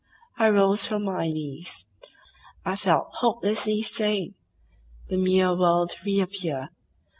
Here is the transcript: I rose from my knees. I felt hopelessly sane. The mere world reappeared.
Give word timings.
I 0.39 0.49
rose 0.49 0.87
from 0.87 1.03
my 1.05 1.29
knees. 1.29 1.85
I 2.65 2.75
felt 2.75 3.09
hopelessly 3.19 3.83
sane. 3.83 4.33
The 5.09 5.17
mere 5.17 5.55
world 5.55 5.91
reappeared. 6.03 6.69